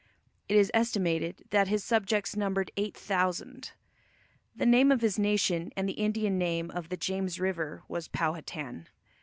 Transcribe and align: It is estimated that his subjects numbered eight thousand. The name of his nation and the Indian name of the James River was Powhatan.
It 0.49 0.57
is 0.57 0.71
estimated 0.73 1.43
that 1.51 1.67
his 1.67 1.83
subjects 1.83 2.35
numbered 2.35 2.71
eight 2.75 2.97
thousand. 2.97 3.73
The 4.55 4.65
name 4.65 4.91
of 4.91 5.01
his 5.01 5.19
nation 5.19 5.71
and 5.77 5.87
the 5.87 5.93
Indian 5.93 6.39
name 6.39 6.71
of 6.71 6.89
the 6.89 6.97
James 6.97 7.39
River 7.39 7.83
was 7.87 8.07
Powhatan. 8.07 8.89